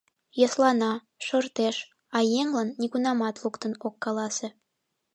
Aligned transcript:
Йӧслана, 0.39 0.93
шортеш, 1.25 1.75
а 2.17 2.19
еҥлан 2.41 2.69
нигунамат 2.81 3.35
луктын 3.43 3.73
ок 3.87 3.95
каласе. 4.03 4.47